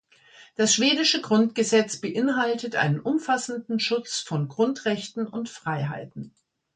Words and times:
Das 0.55 0.73
schwedische 0.73 1.21
Grundgesetz 1.21 1.97
beinhaltet 1.97 2.75
einen 2.75 2.99
umfassenden 2.99 3.79
Schutz 3.79 4.17
von 4.19 4.47
Grundrechten 4.47 5.27
und 5.27 5.47
-freiheiten. 5.47 6.31